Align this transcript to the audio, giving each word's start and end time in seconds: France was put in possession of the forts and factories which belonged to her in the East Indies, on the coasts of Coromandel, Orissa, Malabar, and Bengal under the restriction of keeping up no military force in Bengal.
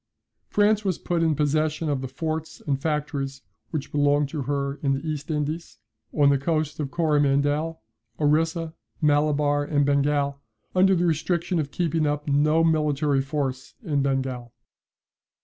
France 0.49 0.83
was 0.83 0.97
put 0.97 1.21
in 1.21 1.35
possession 1.35 1.87
of 1.87 2.01
the 2.01 2.07
forts 2.07 2.59
and 2.65 2.81
factories 2.81 3.43
which 3.69 3.91
belonged 3.91 4.29
to 4.29 4.41
her 4.41 4.77
in 4.81 4.93
the 4.93 5.05
East 5.07 5.29
Indies, 5.29 5.77
on 6.11 6.29
the 6.29 6.39
coasts 6.39 6.79
of 6.79 6.89
Coromandel, 6.89 7.83
Orissa, 8.19 8.73
Malabar, 8.99 9.63
and 9.63 9.85
Bengal 9.85 10.41
under 10.73 10.95
the 10.95 11.05
restriction 11.05 11.59
of 11.59 11.69
keeping 11.69 12.07
up 12.07 12.27
no 12.27 12.63
military 12.63 13.21
force 13.21 13.75
in 13.83 14.01
Bengal. 14.01 14.51